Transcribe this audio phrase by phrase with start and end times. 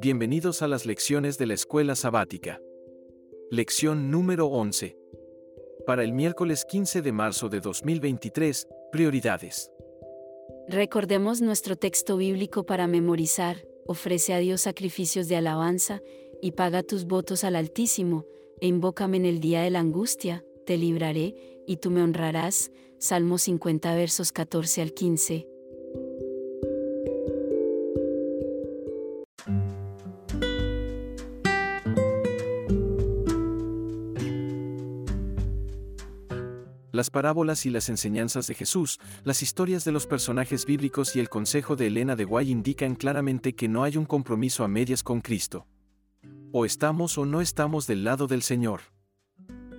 [0.00, 2.60] Bienvenidos a las lecciones de la escuela sabática.
[3.50, 4.96] Lección número 11.
[5.88, 9.72] Para el miércoles 15 de marzo de 2023, prioridades.
[10.68, 16.00] Recordemos nuestro texto bíblico para memorizar, ofrece a Dios sacrificios de alabanza,
[16.40, 18.24] y paga tus votos al Altísimo,
[18.60, 21.34] e invócame en el día de la angustia, te libraré,
[21.66, 22.70] y tú me honrarás.
[23.00, 25.57] Salmo 50 versos 14 al 15.
[36.98, 41.28] Las parábolas y las enseñanzas de Jesús, las historias de los personajes bíblicos y el
[41.28, 45.20] consejo de Elena de Guay indican claramente que no hay un compromiso a medias con
[45.20, 45.68] Cristo.
[46.50, 48.80] O estamos o no estamos del lado del Señor.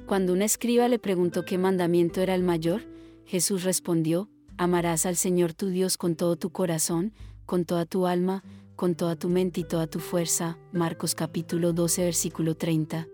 [0.06, 2.84] Cuando un escriba le preguntó qué mandamiento era el mayor,
[3.26, 7.14] Jesús respondió, amarás al Señor tu Dios con todo tu corazón,
[7.46, 8.46] con toda tu alma,
[8.78, 10.58] con toda tu mente y toda tu fuerza.
[10.72, 13.08] Marcos capítulo 12 versículo 30.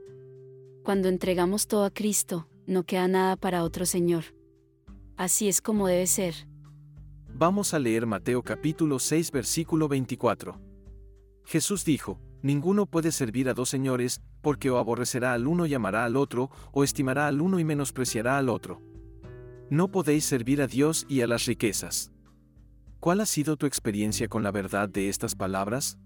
[0.84, 4.24] Cuando entregamos todo a Cristo, no queda nada para otro Señor.
[5.18, 6.36] Así es como debe ser.
[7.34, 10.60] Vamos a leer Mateo capítulo 6 versículo 24.
[11.46, 16.06] Jesús dijo, Ninguno puede servir a dos señores, porque o aborrecerá al uno y amará
[16.06, 18.82] al otro, o estimará al uno y menospreciará al otro.
[19.72, 22.12] No podéis servir a Dios y a las riquezas.
[23.00, 25.98] ¿Cuál ha sido tu experiencia con la verdad de estas palabras?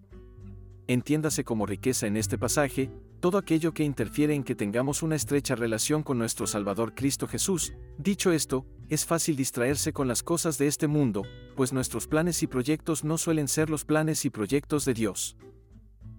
[0.88, 2.90] Entiéndase como riqueza en este pasaje,
[3.20, 7.74] todo aquello que interfiere en que tengamos una estrecha relación con nuestro Salvador Cristo Jesús.
[7.98, 11.24] Dicho esto, es fácil distraerse con las cosas de este mundo,
[11.56, 15.38] pues nuestros planes y proyectos no suelen ser los planes y proyectos de Dios.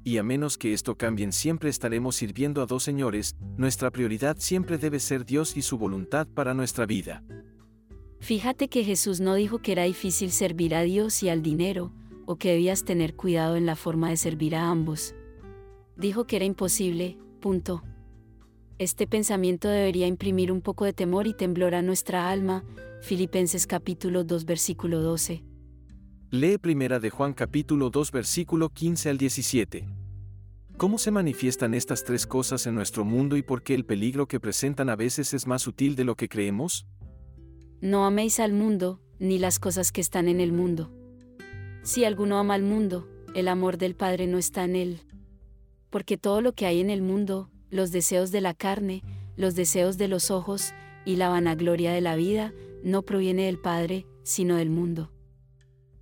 [0.05, 4.79] Y a menos que esto cambien siempre estaremos sirviendo a dos señores, nuestra prioridad siempre
[4.79, 7.23] debe ser Dios y su voluntad para nuestra vida.
[8.21, 11.93] Fíjate que Jesús no dijo que era difícil servir a Dios y al dinero,
[12.27, 15.15] o que debías tener cuidado en la forma de servir a ambos.
[15.97, 17.83] Dijo que era imposible, punto.
[18.79, 22.65] Este pensamiento debería imprimir un poco de temor y temblor a nuestra alma,
[23.03, 25.45] Filipenses capítulo 2 versículo 12.
[26.31, 29.89] Lee primera de Juan capítulo 2 versículo 15 al 17.
[30.77, 34.41] ¿Cómo se manifiestan estas tres cosas en nuestro mundo y por qué el peligro que
[34.41, 36.87] presentan a veces es más sutil de lo que creemos?
[37.83, 40.91] No améis al mundo, ni las cosas que están en el mundo.
[41.83, 45.01] Si alguno ama al mundo, el amor del Padre no está en él.
[45.91, 49.03] Porque todo lo que hay en el mundo, los deseos de la carne,
[49.37, 50.73] los deseos de los ojos,
[51.05, 52.53] y la vanagloria de la vida,
[52.83, 55.11] no proviene del Padre, sino del mundo.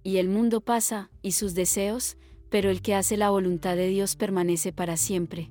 [0.02, 2.16] Y el mundo pasa, y sus deseos,
[2.50, 5.50] pero el que hace la voluntad de Dios permanece para siempre.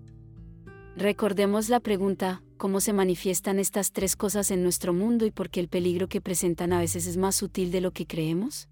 [0.96, 5.60] Recordemos la pregunta, ¿cómo se manifiestan estas tres cosas en nuestro mundo y por qué
[5.60, 8.68] el peligro que presentan a veces es más sutil de lo que creemos?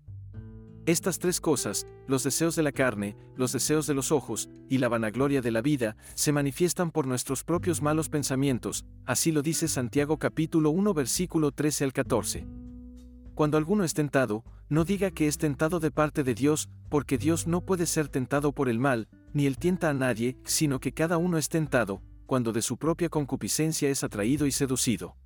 [0.86, 4.88] Estas tres cosas, los deseos de la carne, los deseos de los ojos, y la
[4.88, 10.20] vanagloria de la vida, se manifiestan por nuestros propios malos pensamientos, así lo dice Santiago
[10.20, 12.46] capítulo 1 versículo 13 al 14.
[13.34, 17.48] Cuando alguno es tentado, no diga que es tentado de parte de Dios, porque Dios
[17.48, 21.18] no puede ser tentado por el mal, ni él tienta a nadie, sino que cada
[21.18, 25.18] uno es tentado, cuando de su propia concupiscencia es atraído y seducido.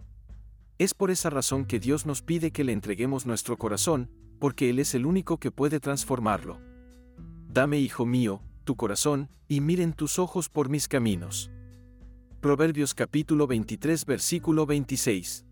[0.77, 4.09] Es por esa razón que Dios nos pide que le entreguemos nuestro corazón,
[4.39, 6.59] porque Él es el único que puede transformarlo.
[7.47, 11.51] Dame, hijo mío, tu corazón, y miren tus ojos por mis caminos.
[12.39, 15.45] Proverbios capítulo 23 versículo 26.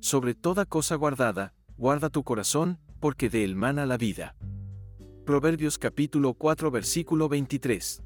[0.00, 4.34] Sobre toda cosa guardada, guarda tu corazón, porque de él mana la vida.
[5.26, 8.02] Proverbios capítulo 4 versículo 23.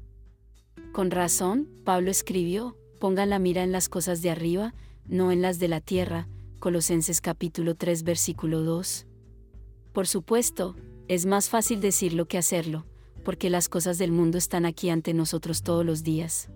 [0.91, 4.73] Con razón, Pablo escribió, pongan la mira en las cosas de arriba,
[5.05, 6.27] no en las de la tierra,
[6.59, 9.05] Colosenses capítulo 3 versículo 2.
[9.93, 10.75] Por supuesto,
[11.07, 12.87] es más fácil decirlo que hacerlo,
[13.23, 16.49] porque las cosas del mundo están aquí ante nosotros todos los días.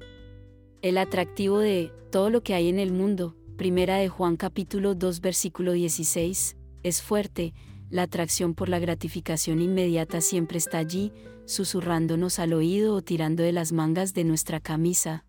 [0.81, 5.21] El atractivo de todo lo que hay en el mundo, primera de Juan capítulo 2
[5.21, 7.53] versículo 16, es fuerte,
[7.91, 11.13] la atracción por la gratificación inmediata siempre está allí,
[11.45, 15.25] susurrándonos al oído o tirando de las mangas de nuestra camisa.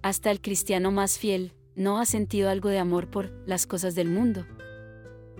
[0.00, 4.08] Hasta el cristiano más fiel, no ha sentido algo de amor por las cosas del
[4.08, 4.46] mundo.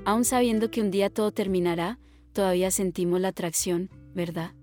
[0.06, 1.98] Aun sabiendo que un día todo terminará,
[2.32, 4.54] todavía sentimos la atracción, ¿verdad?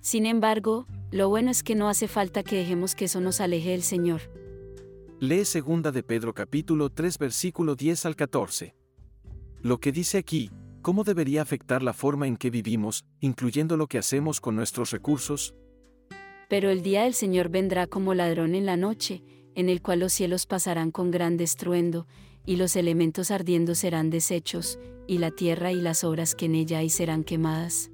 [0.00, 3.70] Sin embargo, lo bueno es que no hace falta que dejemos que eso nos aleje
[3.70, 4.22] del Señor.
[5.20, 8.74] Lee segunda de Pedro capítulo 3 versículo 10 al 14.
[9.62, 10.50] Lo que dice aquí,
[10.82, 15.54] ¿cómo debería afectar la forma en que vivimos, incluyendo lo que hacemos con nuestros recursos?
[16.48, 19.22] Pero el día del Señor vendrá como ladrón en la noche,
[19.54, 22.08] en el cual los cielos pasarán con gran estruendo,
[22.46, 26.78] y los elementos ardiendo serán deshechos, y la tierra y las obras que en ella
[26.78, 27.90] hay serán quemadas.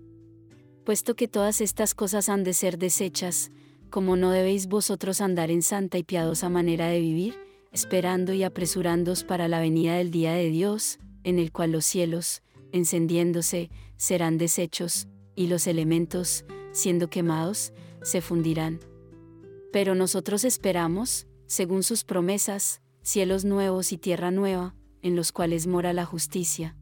[0.85, 3.51] Puesto que todas estas cosas han de ser desechas,
[3.91, 7.39] como no debéis vosotros andar en santa y piadosa manera de vivir,
[7.73, 12.43] esperando y apresurándoos para la venida del día de Dios, en el cual los cielos,
[12.73, 17.73] encendiéndose, serán deshechos, y los elementos, siendo quemados,
[18.03, 18.81] se fundirán.
[19.73, 25.93] Pero nosotros esperamos, según sus promesas, cielos nuevos y tierra nueva, en los cuales mora
[25.93, 26.77] la justicia.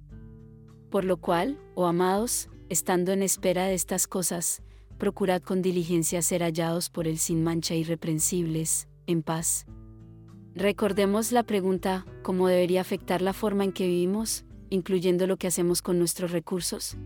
[0.91, 4.63] Por lo cual, oh amados, estando en espera de estas cosas,
[4.99, 9.67] procurad con diligencia ser hallados por él sin mancha irreprensibles, en paz.
[10.55, 15.81] Recordemos la pregunta, ¿cómo debería afectar la forma en que vivimos, incluyendo lo que hacemos
[15.81, 16.97] con nuestros recursos?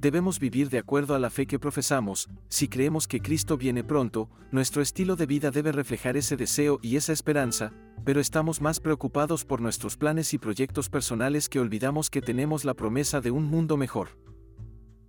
[0.00, 4.30] Debemos vivir de acuerdo a la fe que profesamos, si creemos que Cristo viene pronto,
[4.50, 9.44] nuestro estilo de vida debe reflejar ese deseo y esa esperanza, pero estamos más preocupados
[9.44, 13.76] por nuestros planes y proyectos personales que olvidamos que tenemos la promesa de un mundo
[13.76, 14.16] mejor.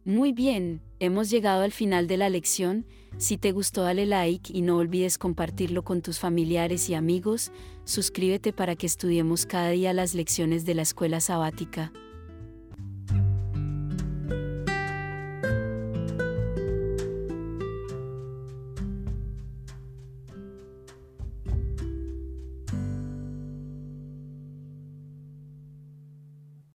[0.03, 2.85] Muy bien, hemos llegado al final de la lección.
[3.17, 7.53] Si te gustó dale like y no olvides compartirlo con tus familiares y amigos.
[7.85, 11.93] Suscríbete para que estudiemos cada día las lecciones de la escuela sabática.